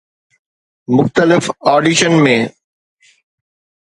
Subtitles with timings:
[0.95, 2.35] مختلف آڊيشن ۾